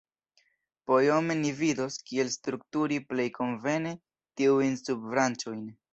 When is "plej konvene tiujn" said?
3.11-4.79